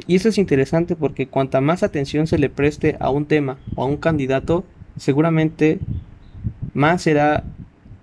Y 0.09 0.15
eso 0.15 0.27
es 0.29 0.39
interesante 0.39 0.95
porque 0.95 1.27
cuanta 1.27 1.61
más 1.61 1.83
atención 1.83 2.25
se 2.25 2.39
le 2.39 2.49
preste 2.49 2.97
a 2.99 3.11
un 3.11 3.25
tema 3.25 3.59
o 3.75 3.83
a 3.83 3.85
un 3.85 3.97
candidato, 3.97 4.63
seguramente 4.97 5.77
más 6.73 7.03
será 7.03 7.43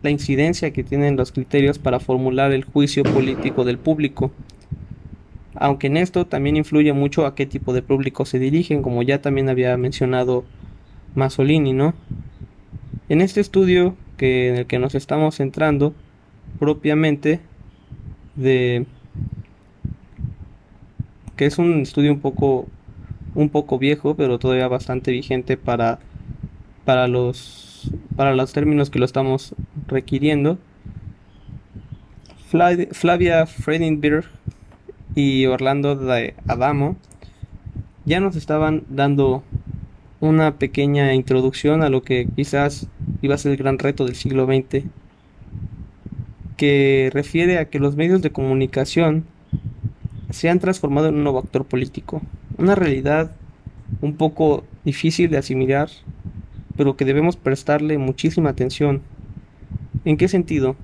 la 0.02 0.10
incidencia 0.10 0.70
que 0.70 0.84
tienen 0.84 1.16
los 1.16 1.32
criterios 1.32 1.80
para 1.80 1.98
formular 1.98 2.52
el 2.52 2.62
juicio 2.62 3.02
político 3.02 3.64
del 3.64 3.78
público. 3.78 4.30
Aunque 5.56 5.88
en 5.88 5.96
esto 5.96 6.28
también 6.28 6.56
influye 6.56 6.92
mucho 6.92 7.26
a 7.26 7.34
qué 7.34 7.44
tipo 7.44 7.72
de 7.72 7.82
público 7.82 8.24
se 8.24 8.38
dirigen, 8.38 8.82
como 8.82 9.02
ya 9.02 9.20
también 9.20 9.48
había 9.48 9.76
mencionado 9.76 10.44
Masolini, 11.16 11.72
¿no? 11.72 11.92
En 13.08 13.20
este 13.20 13.40
estudio 13.40 13.96
que, 14.16 14.50
en 14.50 14.56
el 14.58 14.66
que 14.66 14.78
nos 14.78 14.94
estamos 14.94 15.34
centrando 15.38 15.92
propiamente 16.60 17.40
de 18.36 18.86
que 21.36 21.46
es 21.46 21.58
un 21.58 21.80
estudio 21.80 22.12
un 22.12 22.20
poco 22.20 22.66
un 23.34 23.50
poco 23.50 23.78
viejo, 23.78 24.14
pero 24.14 24.38
todavía 24.38 24.68
bastante 24.68 25.12
vigente 25.12 25.56
para 25.56 25.98
para 26.84 27.06
los 27.08 27.90
para 28.16 28.34
los 28.34 28.52
términos 28.52 28.90
que 28.90 28.98
lo 28.98 29.04
estamos 29.04 29.54
requiriendo. 29.86 30.58
Flavia 32.92 33.46
Fredenberg 33.46 34.24
y 35.14 35.46
Orlando 35.46 35.96
de 35.96 36.34
Adamo 36.46 36.96
ya 38.04 38.20
nos 38.20 38.36
estaban 38.36 38.84
dando 38.88 39.42
una 40.20 40.56
pequeña 40.58 41.12
introducción 41.14 41.82
a 41.82 41.90
lo 41.90 42.02
que 42.02 42.28
quizás 42.34 42.86
iba 43.20 43.34
a 43.34 43.38
ser 43.38 43.52
el 43.52 43.58
gran 43.58 43.78
reto 43.78 44.06
del 44.06 44.14
siglo 44.14 44.46
XX, 44.46 44.84
que 46.56 47.10
refiere 47.12 47.58
a 47.58 47.68
que 47.68 47.80
los 47.80 47.96
medios 47.96 48.22
de 48.22 48.30
comunicación 48.30 49.26
se 50.30 50.48
han 50.48 50.58
transformado 50.58 51.08
en 51.08 51.16
un 51.16 51.22
nuevo 51.22 51.38
actor 51.38 51.64
político, 51.64 52.22
una 52.58 52.74
realidad 52.74 53.32
un 54.00 54.16
poco 54.16 54.64
difícil 54.84 55.30
de 55.30 55.38
asimilar, 55.38 55.88
pero 56.76 56.96
que 56.96 57.04
debemos 57.04 57.36
prestarle 57.36 57.98
muchísima 57.98 58.50
atención. 58.50 59.02
¿En 60.04 60.16
qué 60.16 60.28
sentido? 60.28 60.76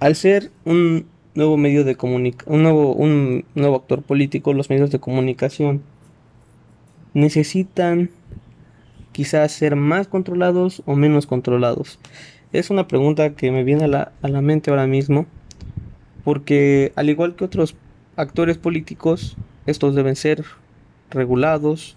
Al 0.00 0.16
ser 0.16 0.50
un 0.64 1.06
nuevo 1.34 1.56
medio 1.56 1.84
de 1.84 1.94
comunicación, 1.94 2.54
un 2.54 2.62
nuevo, 2.62 2.94
un 2.94 3.44
nuevo 3.54 3.76
actor 3.76 4.02
político, 4.02 4.52
los 4.52 4.70
medios 4.70 4.90
de 4.90 4.98
comunicación 4.98 5.82
necesitan 7.14 8.10
quizás 9.12 9.52
ser 9.52 9.76
más 9.76 10.08
controlados 10.08 10.82
o 10.86 10.96
menos 10.96 11.26
controlados. 11.26 11.98
Es 12.52 12.70
una 12.70 12.88
pregunta 12.88 13.34
que 13.34 13.52
me 13.52 13.64
viene 13.64 13.84
a 13.84 13.88
la, 13.88 14.12
a 14.22 14.28
la 14.28 14.40
mente 14.40 14.70
ahora 14.70 14.86
mismo, 14.86 15.26
porque 16.24 16.92
al 16.96 17.10
igual 17.10 17.36
que 17.36 17.44
otros 17.44 17.76
actores 18.20 18.58
políticos, 18.58 19.36
estos 19.66 19.94
deben 19.94 20.16
ser 20.16 20.44
regulados 21.10 21.96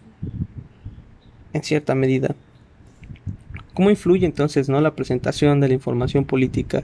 en 1.53 1.63
cierta 1.63 1.95
medida. 1.95 2.35
¿Cómo 3.73 3.89
influye 3.89 4.25
entonces 4.25 4.69
no 4.69 4.81
la 4.81 4.95
presentación 4.95 5.59
de 5.59 5.67
la 5.67 5.73
información 5.73 6.25
política? 6.25 6.83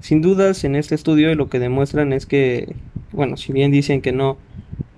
Sin 0.00 0.22
dudas, 0.22 0.64
en 0.64 0.76
este 0.76 0.94
estudio 0.94 1.34
lo 1.34 1.48
que 1.48 1.58
demuestran 1.58 2.12
es 2.12 2.26
que, 2.26 2.74
bueno, 3.12 3.36
si 3.36 3.52
bien 3.52 3.70
dicen 3.70 4.02
que 4.02 4.12
no 4.12 4.38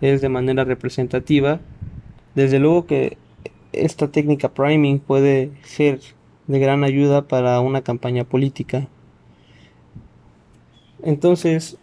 es 0.00 0.20
de 0.20 0.28
manera 0.28 0.64
representativa, 0.64 1.60
desde 2.34 2.58
luego 2.58 2.86
que 2.86 3.16
esta 3.72 4.08
técnica 4.08 4.50
priming 4.50 5.00
puede 5.00 5.50
ser 5.62 6.00
de 6.46 6.58
gran 6.58 6.84
ayuda 6.84 7.26
para 7.26 7.60
una 7.60 7.82
campaña 7.82 8.24
política. 8.24 8.88
Entonces, 11.02 11.78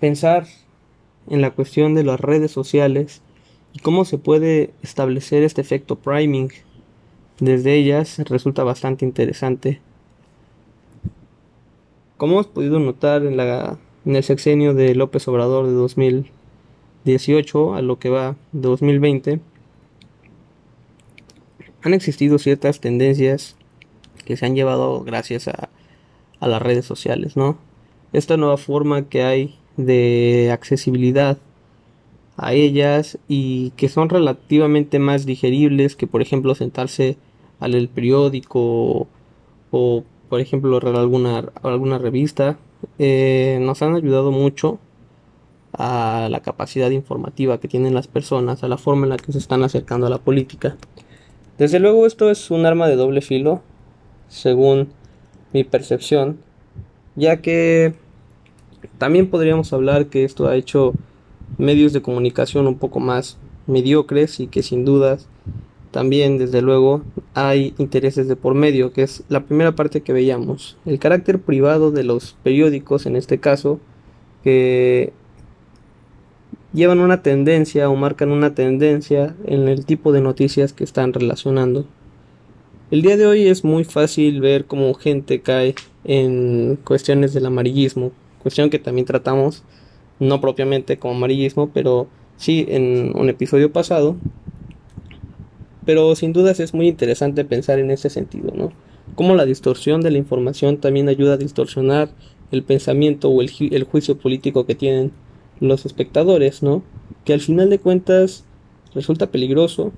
pensar 0.00 0.46
en 1.28 1.40
la 1.40 1.50
cuestión 1.50 1.94
de 1.94 2.04
las 2.04 2.20
redes 2.20 2.50
sociales 2.50 3.22
y 3.72 3.80
cómo 3.80 4.04
se 4.04 4.18
puede 4.18 4.72
establecer 4.82 5.42
este 5.42 5.60
efecto 5.60 5.96
priming 5.96 6.50
desde 7.40 7.74
ellas 7.74 8.18
resulta 8.28 8.64
bastante 8.64 9.04
interesante. 9.04 9.80
Como 12.16 12.34
hemos 12.34 12.48
podido 12.48 12.80
notar 12.80 13.24
en, 13.24 13.36
la, 13.36 13.78
en 14.04 14.16
el 14.16 14.24
sexenio 14.24 14.74
de 14.74 14.96
López 14.96 15.28
Obrador 15.28 15.66
de 15.66 15.72
2018 15.72 17.74
a 17.74 17.82
lo 17.82 18.00
que 18.00 18.10
va 18.10 18.34
de 18.50 18.68
2020, 18.68 19.40
han 21.82 21.94
existido 21.94 22.38
ciertas 22.38 22.80
tendencias 22.80 23.56
que 24.24 24.36
se 24.36 24.46
han 24.46 24.56
llevado 24.56 25.04
gracias 25.04 25.46
a, 25.46 25.68
a 26.40 26.48
las 26.48 26.60
redes 26.60 26.86
sociales, 26.86 27.36
¿no? 27.36 27.56
Esta 28.12 28.36
nueva 28.36 28.56
forma 28.56 29.08
que 29.08 29.22
hay 29.22 29.57
de 29.78 30.50
accesibilidad 30.52 31.38
a 32.36 32.52
ellas 32.52 33.18
y 33.28 33.70
que 33.70 33.88
son 33.88 34.10
relativamente 34.10 34.98
más 34.98 35.24
digeribles 35.24 35.96
que 35.96 36.06
por 36.06 36.20
ejemplo 36.20 36.54
sentarse 36.54 37.16
al 37.60 37.74
el 37.74 37.88
periódico 37.88 39.08
o, 39.70 40.04
por 40.28 40.40
ejemplo 40.40 40.78
alguna, 40.78 41.50
alguna 41.62 41.98
revista 41.98 42.58
eh, 42.98 43.58
nos 43.62 43.82
han 43.82 43.94
ayudado 43.94 44.30
mucho 44.30 44.78
a 45.72 46.28
la 46.30 46.40
capacidad 46.40 46.90
informativa 46.90 47.58
que 47.58 47.68
tienen 47.68 47.94
las 47.94 48.08
personas, 48.08 48.62
a 48.62 48.68
la 48.68 48.78
forma 48.78 49.04
en 49.04 49.10
la 49.10 49.16
que 49.16 49.32
se 49.32 49.38
están 49.38 49.62
acercando 49.62 50.06
a 50.06 50.10
la 50.10 50.18
política. 50.18 50.76
Desde 51.58 51.78
luego 51.78 52.06
esto 52.06 52.30
es 52.30 52.50
un 52.50 52.66
arma 52.66 52.88
de 52.88 52.96
doble 52.96 53.20
filo, 53.20 53.62
según 54.28 54.88
mi 55.52 55.64
percepción, 55.64 56.38
ya 57.16 57.38
que 57.38 57.94
también 58.98 59.28
podríamos 59.28 59.72
hablar 59.72 60.06
que 60.06 60.24
esto 60.24 60.48
ha 60.48 60.56
hecho 60.56 60.92
medios 61.56 61.92
de 61.92 62.02
comunicación 62.02 62.66
un 62.66 62.78
poco 62.78 63.00
más 63.00 63.38
mediocres 63.66 64.40
y 64.40 64.46
que 64.46 64.62
sin 64.62 64.84
dudas 64.84 65.28
también 65.90 66.38
desde 66.38 66.62
luego 66.62 67.02
hay 67.34 67.74
intereses 67.78 68.28
de 68.28 68.36
por 68.36 68.54
medio, 68.54 68.92
que 68.92 69.02
es 69.02 69.22
la 69.28 69.44
primera 69.44 69.72
parte 69.72 70.02
que 70.02 70.12
veíamos. 70.12 70.76
El 70.84 70.98
carácter 70.98 71.40
privado 71.40 71.90
de 71.90 72.04
los 72.04 72.36
periódicos 72.42 73.06
en 73.06 73.16
este 73.16 73.38
caso, 73.38 73.80
que 74.44 75.12
llevan 76.72 77.00
una 77.00 77.22
tendencia 77.22 77.88
o 77.88 77.96
marcan 77.96 78.30
una 78.30 78.54
tendencia 78.54 79.34
en 79.46 79.68
el 79.68 79.84
tipo 79.86 80.12
de 80.12 80.20
noticias 80.20 80.72
que 80.72 80.84
están 80.84 81.12
relacionando. 81.12 81.86
El 82.90 83.02
día 83.02 83.16
de 83.16 83.26
hoy 83.26 83.46
es 83.48 83.64
muy 83.64 83.84
fácil 83.84 84.40
ver 84.40 84.66
cómo 84.66 84.92
gente 84.94 85.40
cae 85.40 85.74
en 86.04 86.78
cuestiones 86.84 87.34
del 87.34 87.46
amarillismo, 87.46 88.12
cuestión 88.48 88.70
que 88.70 88.78
también 88.78 89.04
tratamos, 89.04 89.62
no 90.20 90.40
propiamente 90.40 90.98
como 90.98 91.14
amarillismo, 91.14 91.70
pero 91.74 92.08
sí 92.38 92.64
en 92.66 93.12
un 93.14 93.28
episodio 93.28 93.70
pasado. 93.74 94.16
Pero 95.84 96.16
sin 96.16 96.32
dudas 96.32 96.58
es 96.60 96.72
muy 96.72 96.88
interesante 96.88 97.44
pensar 97.44 97.78
en 97.78 97.90
ese 97.90 98.08
sentido, 98.08 98.50
¿no? 98.54 98.72
Cómo 99.16 99.34
la 99.34 99.44
distorsión 99.44 100.00
de 100.00 100.10
la 100.10 100.16
información 100.16 100.78
también 100.78 101.10
ayuda 101.10 101.34
a 101.34 101.36
distorsionar 101.36 102.08
el 102.50 102.62
pensamiento 102.62 103.28
o 103.28 103.42
el, 103.42 103.50
el 103.70 103.84
juicio 103.84 104.16
político 104.16 104.64
que 104.64 104.74
tienen 104.74 105.12
los 105.60 105.84
espectadores, 105.84 106.62
¿no? 106.62 106.82
Que 107.26 107.34
al 107.34 107.40
final 107.40 107.68
de 107.68 107.80
cuentas 107.80 108.44
resulta 108.94 109.30
peligroso, 109.30 109.92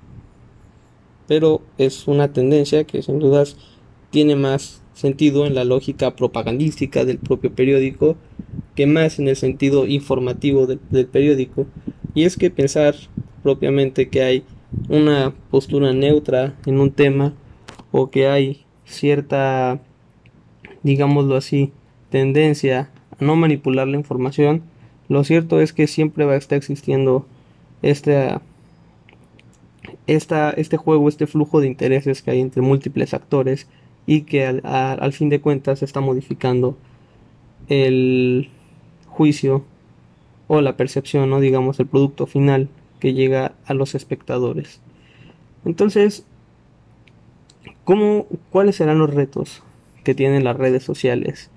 pero 1.28 1.62
es 1.78 2.08
una 2.08 2.32
tendencia 2.32 2.82
que 2.82 3.00
sin 3.00 3.20
dudas 3.20 3.56
tiene 4.10 4.34
más 4.34 4.82
sentido 5.00 5.46
en 5.46 5.54
la 5.54 5.64
lógica 5.64 6.14
propagandística 6.14 7.04
del 7.04 7.18
propio 7.18 7.52
periódico 7.52 8.16
que 8.74 8.86
más 8.86 9.18
en 9.18 9.28
el 9.28 9.36
sentido 9.36 9.86
informativo 9.86 10.66
del, 10.66 11.06
periódico. 11.06 11.66
Y 12.14 12.24
es 12.24 12.36
que 12.36 12.50
pensar 12.50 12.94
propiamente 13.42 14.08
que 14.08 14.22
hay 14.22 14.44
una 14.88 15.34
postura 15.50 15.92
neutra 15.92 16.54
en 16.66 16.80
un 16.80 16.90
tema 16.92 17.34
o 17.92 18.10
que 18.10 18.28
hay 18.28 18.64
cierta, 18.84 19.80
digámoslo 20.82 21.36
así, 21.36 21.72
tendencia 22.10 22.90
a 23.18 23.24
no 23.24 23.36
manipular 23.36 23.88
la 23.88 23.96
información, 23.96 24.62
lo 25.08 25.24
cierto 25.24 25.60
es 25.60 25.72
que 25.72 25.86
siempre 25.86 26.24
va 26.24 26.34
a 26.34 26.36
estar 26.36 26.56
existiendo 26.56 27.26
esta, 27.82 28.42
esta, 30.06 30.50
este 30.50 30.76
juego, 30.76 31.08
este 31.08 31.26
flujo 31.26 31.60
de 31.60 31.66
intereses 31.66 32.22
que 32.22 32.30
hay 32.30 32.40
entre 32.40 32.62
múltiples 32.62 33.14
actores 33.14 33.66
y 34.06 34.22
que 34.22 34.46
al, 34.46 34.60
al 34.64 35.12
fin 35.12 35.28
de 35.28 35.40
cuentas 35.40 35.82
está 35.82 36.00
modificando 36.00 36.76
el 37.68 38.50
juicio 39.06 39.64
o 40.48 40.60
la 40.60 40.76
percepción, 40.76 41.30
no 41.30 41.40
digamos 41.40 41.78
el 41.78 41.86
producto 41.86 42.26
final 42.26 42.68
que 42.98 43.14
llega 43.14 43.54
a 43.66 43.74
los 43.74 43.94
espectadores. 43.94 44.80
Entonces, 45.64 46.24
¿cómo, 47.84 48.26
¿cuáles 48.50 48.76
serán 48.76 48.98
los 48.98 49.12
retos 49.12 49.62
que 50.04 50.14
tienen 50.14 50.44
las 50.44 50.56
redes 50.56 50.82
sociales? 50.82 51.50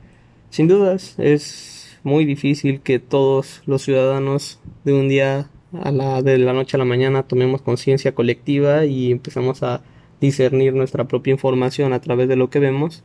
Sin 0.50 0.68
dudas 0.68 1.16
es 1.18 1.98
muy 2.04 2.26
difícil 2.26 2.82
que 2.82 3.00
todos 3.00 3.62
los 3.66 3.82
ciudadanos 3.84 4.60
de 4.84 4.94
un 4.94 5.10
día 5.10 5.50
a 5.82 5.92
la 5.92 6.22
de 6.22 6.38
la 6.38 6.54
noche 6.54 6.78
a 6.78 6.80
la 6.80 6.86
mañana 6.86 7.24
tomemos 7.24 7.62
conciencia 7.62 8.14
colectiva 8.14 8.86
y 8.86 9.12
empezamos 9.12 9.64
a 9.64 9.82
discernir 10.24 10.74
nuestra 10.74 11.06
propia 11.06 11.32
información 11.32 11.92
a 11.92 12.00
través 12.00 12.30
de 12.30 12.38
lo 12.38 12.50
que 12.50 12.60
vemos, 12.60 13.04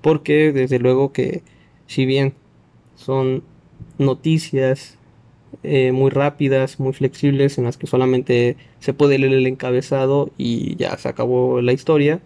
porque 0.00 0.52
desde 0.52 0.78
luego 0.78 1.12
que 1.12 1.42
si 1.86 2.06
bien 2.06 2.34
son 2.94 3.42
noticias 3.98 4.96
eh, 5.64 5.90
muy 5.92 6.10
rápidas, 6.10 6.78
muy 6.78 6.92
flexibles, 6.92 7.58
en 7.58 7.64
las 7.64 7.76
que 7.76 7.88
solamente 7.88 8.56
se 8.78 8.94
puede 8.94 9.18
leer 9.18 9.32
el 9.34 9.46
encabezado 9.46 10.30
y 10.38 10.76
ya 10.76 10.96
se 10.98 11.08
acabó 11.08 11.60
la 11.60 11.72
historia, 11.72 12.20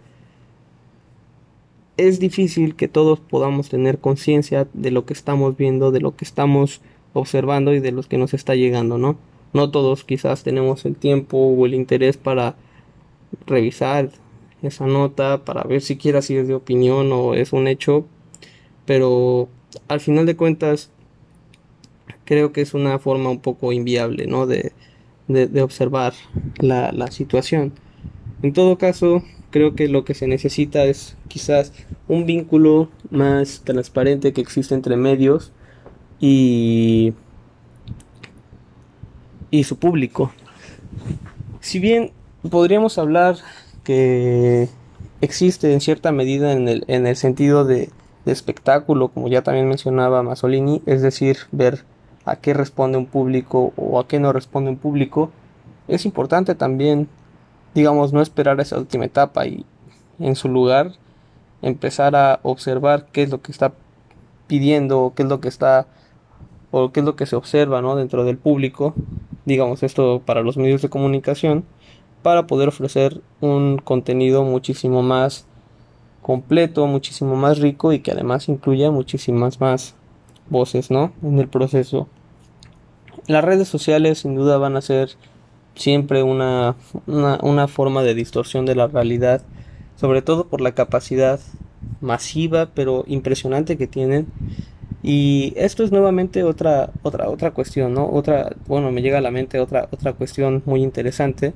es 1.97 2.19
difícil 2.19 2.75
que 2.75 2.87
todos 2.87 3.19
podamos 3.19 3.69
tener 3.69 3.97
conciencia 3.97 4.67
de 4.73 4.91
lo 4.91 5.05
que 5.05 5.13
estamos 5.13 5.57
viendo, 5.57 5.91
de 5.91 5.99
lo 5.99 6.15
que 6.15 6.25
estamos 6.25 6.81
observando 7.13 7.73
y 7.73 7.79
de 7.79 7.91
lo 7.91 8.03
que 8.03 8.19
nos 8.19 8.35
está 8.35 8.53
llegando, 8.53 8.99
¿no? 8.99 9.17
No 9.53 9.71
todos 9.71 10.03
quizás 10.03 10.43
tenemos 10.43 10.85
el 10.85 10.95
tiempo 10.95 11.37
o 11.39 11.65
el 11.65 11.73
interés 11.73 12.17
para 12.17 12.55
revisar 13.47 14.11
esa 14.61 14.85
nota, 14.85 15.45
para 15.45 15.63
ver 15.63 15.81
siquiera 15.81 16.21
si 16.21 16.35
es 16.35 16.47
de 16.47 16.55
opinión 16.55 17.11
o 17.11 17.33
es 17.33 17.53
un 17.53 17.67
hecho, 17.67 18.05
pero 18.85 19.49
al 19.87 19.99
final 19.99 20.25
de 20.25 20.35
cuentas 20.35 20.91
creo 22.25 22.51
que 22.51 22.61
es 22.61 22.73
una 22.73 22.99
forma 22.99 23.29
un 23.29 23.39
poco 23.39 23.71
inviable, 23.71 24.27
¿no? 24.27 24.45
De, 24.47 24.73
de, 25.27 25.61
observar 25.61 26.13
la, 26.59 26.91
la 26.91 27.11
situación. 27.11 27.73
En 28.41 28.53
todo 28.53 28.77
caso, 28.77 29.23
creo 29.51 29.75
que 29.75 29.87
lo 29.87 30.05
que 30.05 30.13
se 30.13 30.27
necesita 30.27 30.85
es 30.85 31.17
quizás 31.27 31.73
un 32.07 32.25
vínculo 32.25 32.89
más 33.09 33.61
transparente 33.63 34.33
que 34.33 34.41
existe 34.41 34.75
entre 34.75 34.95
medios 34.95 35.51
y, 36.19 37.13
y 39.51 39.63
su 39.63 39.77
público. 39.77 40.31
Si 41.59 41.79
bien 41.79 42.11
podríamos 42.49 42.97
hablar 42.97 43.37
que 43.87 44.67
existe 45.21 45.71
en 45.71 45.79
cierta 45.79 46.11
medida 46.11 46.51
en 46.51 46.67
el, 46.67 46.83
en 46.89 47.07
el 47.07 47.15
sentido 47.15 47.63
de, 47.63 47.89
espectáculo, 48.25 49.07
como 49.07 49.29
ya 49.29 49.41
también 49.41 49.69
mencionaba 49.69 50.21
Masolini, 50.23 50.81
es 50.85 51.01
decir, 51.01 51.37
ver 51.53 51.85
a 52.25 52.35
qué 52.35 52.53
responde 52.53 52.97
un 52.97 53.05
público 53.05 53.71
o 53.77 54.01
a 54.01 54.07
qué 54.09 54.19
no 54.19 54.33
responde 54.33 54.69
un 54.69 54.75
público, 54.75 55.31
es 55.87 56.05
importante 56.05 56.53
también, 56.53 57.07
digamos, 57.73 58.11
no 58.11 58.21
esperar 58.21 58.59
esa 58.59 58.77
última 58.77 59.05
etapa 59.05 59.47
y 59.47 59.65
en 60.19 60.35
su 60.35 60.49
lugar 60.49 60.91
empezar 61.61 62.17
a 62.17 62.41
observar 62.43 63.07
qué 63.13 63.23
es 63.23 63.29
lo 63.29 63.41
que 63.41 63.53
está 63.53 63.71
pidiendo, 64.47 65.13
qué 65.15 65.23
es 65.23 65.29
lo 65.29 65.39
que 65.39 65.47
está 65.47 65.87
o 66.71 66.91
qué 66.91 66.99
es 66.99 67.05
lo 67.05 67.15
que 67.15 67.27
se 67.27 67.37
observa 67.37 67.81
¿no? 67.81 67.95
dentro 67.95 68.25
del 68.25 68.37
público, 68.37 68.93
digamos 69.45 69.81
esto 69.83 70.21
para 70.25 70.41
los 70.41 70.57
medios 70.57 70.81
de 70.81 70.89
comunicación, 70.89 71.63
para 72.27 72.45
poder 72.45 72.67
ofrecer 72.67 73.21
un 73.39 73.77
contenido 73.77 74.43
muchísimo 74.43 75.01
más 75.01 75.45
completo, 76.21 76.85
muchísimo 76.85 77.37
más 77.37 77.59
rico 77.59 77.93
y 77.93 77.99
que 77.99 78.11
además 78.11 78.49
incluya 78.49 78.91
muchísimas 78.91 79.61
más 79.61 79.95
voces 80.49 80.91
¿no? 80.91 81.13
en 81.23 81.39
el 81.39 81.47
proceso. 81.47 82.09
Las 83.27 83.45
redes 83.45 83.69
sociales 83.69 84.19
sin 84.19 84.35
duda 84.35 84.57
van 84.57 84.75
a 84.75 84.81
ser 84.81 85.11
siempre 85.75 86.21
una, 86.21 86.75
una, 87.05 87.67
forma 87.69 88.03
de 88.03 88.13
distorsión 88.13 88.65
de 88.65 88.75
la 88.75 88.87
realidad, 88.87 89.41
sobre 89.95 90.21
todo 90.21 90.47
por 90.47 90.59
la 90.59 90.73
capacidad 90.73 91.39
masiva 92.01 92.71
pero 92.75 93.05
impresionante 93.07 93.77
que 93.77 93.87
tienen. 93.87 94.27
Y 95.01 95.53
esto 95.55 95.81
es 95.85 95.93
nuevamente 95.93 96.43
otra, 96.43 96.89
otra, 97.03 97.29
otra 97.29 97.51
cuestión, 97.51 97.93
¿no? 97.93 98.05
Otra, 98.11 98.53
bueno, 98.67 98.91
me 98.91 99.01
llega 99.01 99.19
a 99.19 99.21
la 99.21 99.31
mente 99.31 99.61
otra, 99.61 99.87
otra 99.93 100.11
cuestión 100.11 100.61
muy 100.65 100.83
interesante 100.83 101.53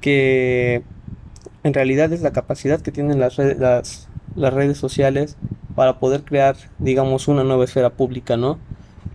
que 0.00 0.82
en 1.62 1.74
realidad 1.74 2.12
es 2.12 2.22
la 2.22 2.32
capacidad 2.32 2.80
que 2.80 2.92
tienen 2.92 3.18
las, 3.18 3.38
las 3.38 4.54
redes 4.54 4.78
sociales 4.78 5.36
para 5.74 5.98
poder 5.98 6.24
crear, 6.24 6.56
digamos, 6.78 7.28
una 7.28 7.44
nueva 7.44 7.64
esfera 7.64 7.90
pública, 7.90 8.36
¿no? 8.36 8.58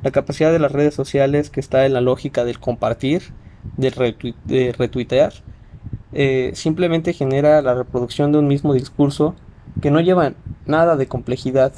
La 0.02 0.12
capacidad 0.12 0.52
de 0.52 0.60
las 0.60 0.72
redes 0.72 0.94
sociales 0.94 1.50
que 1.50 1.60
está 1.60 1.86
en 1.86 1.94
la 1.94 2.02
lógica 2.02 2.44
del 2.44 2.60
compartir, 2.60 3.34
del 3.78 3.94
de 4.46 4.74
retuitear, 4.78 5.34
eh, 6.12 6.52
simplemente 6.54 7.14
genera 7.14 7.62
la 7.62 7.74
reproducción 7.74 8.32
de 8.32 8.38
un 8.38 8.48
mismo 8.48 8.74
discurso 8.74 9.36
que 9.82 9.92
no 9.92 10.00
lleva 10.00 10.34
nada 10.66 10.96
de 10.96 11.08
complejidad. 11.08 11.74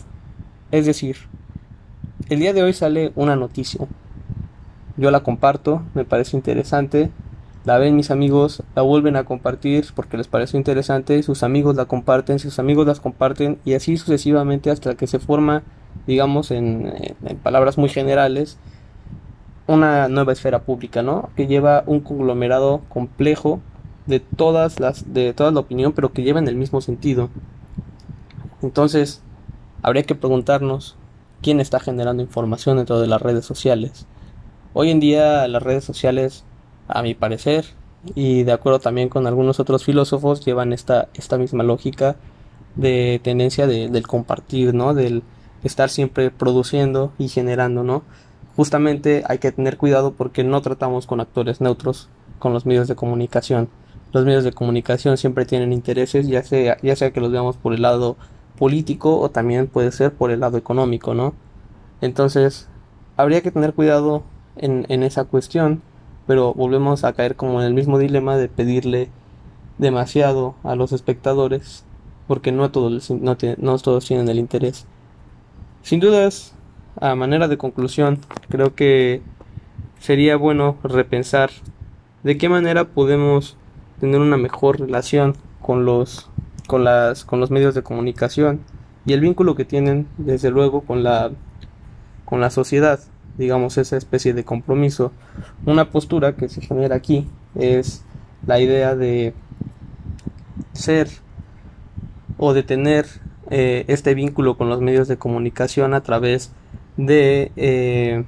Es 0.71 0.85
decir, 0.85 1.17
el 2.29 2.39
día 2.39 2.53
de 2.53 2.63
hoy 2.63 2.73
sale 2.73 3.11
una 3.15 3.35
noticia. 3.35 3.87
Yo 4.97 5.11
la 5.11 5.23
comparto, 5.23 5.83
me 5.93 6.05
parece 6.05 6.35
interesante, 6.35 7.11
la 7.65 7.79
ven 7.79 7.95
mis 7.95 8.11
amigos, 8.11 8.61
la 8.75 8.83
vuelven 8.83 9.15
a 9.15 9.23
compartir 9.23 9.85
porque 9.95 10.17
les 10.17 10.27
parece 10.27 10.55
interesante, 10.55 11.21
sus 11.23 11.41
amigos 11.41 11.75
la 11.75 11.85
comparten, 11.85 12.37
sus 12.37 12.59
amigos 12.59 12.85
las 12.85 12.99
comparten 12.99 13.59
y 13.65 13.73
así 13.73 13.97
sucesivamente 13.97 14.69
hasta 14.69 14.95
que 14.95 15.07
se 15.07 15.17
forma, 15.17 15.63
digamos, 16.05 16.51
en, 16.51 16.93
palabras 17.41 17.79
muy 17.79 17.89
generales, 17.89 18.59
una 19.65 20.07
nueva 20.07 20.33
esfera 20.33 20.61
pública, 20.61 21.01
¿no? 21.01 21.29
Que 21.35 21.47
lleva 21.47 21.83
un 21.87 22.01
conglomerado 22.01 22.81
complejo 22.87 23.59
de 24.05 24.19
todas 24.19 24.79
las, 24.79 25.11
de 25.11 25.33
toda 25.33 25.49
la 25.49 25.59
opinión, 25.59 25.93
pero 25.93 26.13
que 26.13 26.21
lleva 26.21 26.39
en 26.39 26.47
el 26.47 26.55
mismo 26.55 26.81
sentido. 26.81 27.29
Entonces, 28.61 29.23
habría 29.81 30.03
que 30.03 30.13
preguntarnos 30.13 30.97
quién 31.41 31.59
está 31.59 31.79
generando 31.79 32.21
información 32.21 32.77
dentro 32.77 32.99
de 32.99 33.07
las 33.07 33.23
redes 33.23 33.45
sociales. 33.45 34.05
Hoy 34.73 34.91
en 34.91 34.99
día 34.99 35.47
las 35.47 35.63
redes 35.63 35.83
sociales 35.83 36.43
a 36.87 37.01
mi 37.01 37.13
parecer, 37.13 37.65
y 38.13 38.43
de 38.43 38.51
acuerdo 38.51 38.79
también 38.79 39.09
con 39.09 39.25
algunos 39.25 39.59
otros 39.59 39.83
filósofos, 39.83 40.45
llevan 40.45 40.73
esta, 40.73 41.07
esta 41.15 41.37
misma 41.37 41.63
lógica 41.63 42.17
de 42.75 43.19
tendencia 43.23 43.67
del 43.67 44.07
compartir, 44.07 44.73
¿no? 44.73 44.93
Del 44.93 45.23
estar 45.63 45.89
siempre 45.89 46.29
produciendo 46.29 47.11
y 47.17 47.29
generando, 47.29 47.83
¿no? 47.83 48.03
Justamente 48.55 49.23
hay 49.27 49.39
que 49.39 49.51
tener 49.51 49.77
cuidado 49.77 50.13
porque 50.13 50.43
no 50.43 50.61
tratamos 50.61 51.07
con 51.07 51.19
actores 51.19 51.61
neutros 51.61 52.09
con 52.39 52.53
los 52.53 52.65
medios 52.65 52.87
de 52.87 52.95
comunicación. 52.95 53.69
Los 54.13 54.23
medios 54.25 54.43
de 54.43 54.53
comunicación 54.53 55.17
siempre 55.17 55.45
tienen 55.45 55.73
intereses, 55.73 56.27
ya 56.27 56.43
sea, 56.43 56.77
ya 56.81 56.95
sea 56.95 57.11
que 57.11 57.19
los 57.21 57.31
veamos 57.31 57.57
por 57.57 57.73
el 57.73 57.81
lado 57.81 58.17
político 58.57 59.19
o 59.19 59.29
también 59.29 59.67
puede 59.67 59.91
ser 59.91 60.13
por 60.13 60.31
el 60.31 60.41
lado 60.41 60.57
económico, 60.57 61.13
¿no? 61.13 61.33
Entonces, 62.01 62.69
habría 63.17 63.41
que 63.41 63.51
tener 63.51 63.73
cuidado 63.73 64.23
en, 64.57 64.85
en 64.89 65.03
esa 65.03 65.23
cuestión 65.25 65.81
pero 66.27 66.53
volvemos 66.53 67.03
a 67.03 67.13
caer 67.13 67.35
como 67.35 67.61
en 67.61 67.67
el 67.67 67.73
mismo 67.73 67.99
dilema 67.99 68.37
de 68.37 68.49
pedirle 68.49 69.09
demasiado 69.77 70.55
a 70.63 70.75
los 70.75 70.91
espectadores 70.91 71.85
porque 72.27 72.51
no 72.51 72.71
todos, 72.71 73.11
no, 73.11 73.37
no 73.57 73.77
todos 73.77 74.05
tienen 74.05 74.29
el 74.29 74.39
interés. 74.39 74.87
Sin 75.83 75.99
dudas, 75.99 76.55
a 76.99 77.13
manera 77.15 77.47
de 77.47 77.57
conclusión, 77.57 78.19
creo 78.49 78.73
que 78.73 79.21
sería 79.99 80.35
bueno 80.35 80.77
repensar 80.83 81.51
de 82.23 82.37
qué 82.37 82.49
manera 82.49 82.85
podemos 82.85 83.57
tener 83.99 84.19
una 84.19 84.37
mejor 84.37 84.79
relación 84.79 85.35
con 85.61 85.85
los 85.85 86.29
con 86.67 86.83
las 86.83 87.25
con 87.25 87.39
los 87.39 87.51
medios 87.51 87.75
de 87.75 87.83
comunicación 87.83 88.61
y 89.05 89.13
el 89.13 89.21
vínculo 89.21 89.55
que 89.55 89.65
tienen 89.65 90.07
desde 90.17 90.49
luego 90.49 90.81
con 90.81 91.03
la 91.03 91.31
con 92.25 92.41
la 92.41 92.49
sociedad 92.49 92.99
digamos, 93.37 93.77
esa 93.77 93.97
especie 93.97 94.33
de 94.33 94.43
compromiso. 94.43 95.11
Una 95.65 95.89
postura 95.91 96.35
que 96.35 96.49
se 96.49 96.61
genera 96.61 96.95
aquí 96.95 97.27
es 97.55 98.03
la 98.45 98.59
idea 98.59 98.95
de 98.95 99.33
ser 100.73 101.09
o 102.37 102.53
de 102.53 102.63
tener 102.63 103.05
eh, 103.49 103.85
este 103.87 104.13
vínculo 104.13 104.57
con 104.57 104.69
los 104.69 104.81
medios 104.81 105.07
de 105.07 105.17
comunicación 105.17 105.93
a 105.93 106.01
través 106.01 106.51
de 106.97 107.51
eh, 107.55 108.23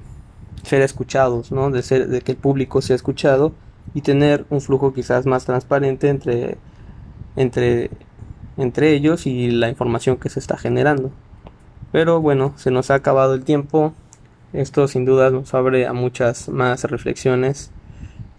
ser 0.64 0.82
escuchados, 0.82 1.52
¿no? 1.52 1.72
de, 1.72 1.82
ser, 1.82 2.08
de 2.08 2.22
que 2.22 2.34
el 2.34 2.38
público 2.38 2.82
sea 2.82 2.96
escuchado 2.96 3.54
y 3.94 4.02
tener 4.02 4.46
un 4.50 4.62
flujo 4.62 4.94
quizás 4.94 5.26
más 5.26 5.46
transparente 5.46 6.10
entre, 6.10 6.58
entre, 7.36 7.90
entre 8.58 8.92
ellos 8.92 9.26
y 9.26 9.50
la 9.50 9.70
información 9.70 10.18
que 10.18 10.30
se 10.30 10.40
está 10.40 10.58
generando. 10.58 11.12
Pero 11.92 12.22
bueno, 12.22 12.54
se 12.58 12.70
nos 12.70 12.92
ha 12.92 12.96
acabado 12.96 13.34
el 13.34 13.44
tiempo. 13.44 13.94
Esto 14.58 14.88
sin 14.88 15.06
duda 15.06 15.30
nos 15.30 15.54
abre 15.54 15.86
a 15.86 15.94
muchas 15.94 16.50
más 16.50 16.84
reflexiones 16.86 17.70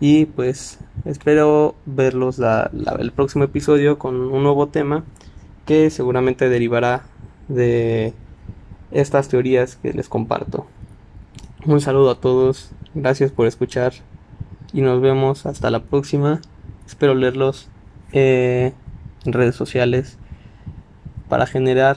y 0.00 0.26
pues 0.26 0.80
espero 1.04 1.76
verlos 1.86 2.40
el 2.40 3.12
próximo 3.12 3.44
episodio 3.44 4.00
con 4.00 4.16
un 4.16 4.42
nuevo 4.42 4.66
tema 4.66 5.04
que 5.64 5.90
seguramente 5.90 6.48
derivará 6.48 7.04
de 7.46 8.14
estas 8.90 9.28
teorías 9.28 9.76
que 9.76 9.92
les 9.92 10.08
comparto. 10.08 10.66
Un 11.64 11.80
saludo 11.80 12.10
a 12.10 12.20
todos, 12.20 12.72
gracias 12.96 13.30
por 13.30 13.46
escuchar 13.46 13.92
y 14.72 14.80
nos 14.80 15.00
vemos 15.00 15.46
hasta 15.46 15.70
la 15.70 15.84
próxima. 15.84 16.40
Espero 16.84 17.14
leerlos 17.14 17.68
eh, 18.10 18.72
en 19.24 19.32
redes 19.32 19.54
sociales 19.54 20.18
para 21.28 21.46
generar 21.46 21.96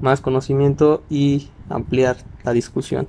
más 0.00 0.22
conocimiento 0.22 1.02
y 1.10 1.50
ampliar 1.68 2.16
la 2.44 2.54
discusión. 2.54 3.08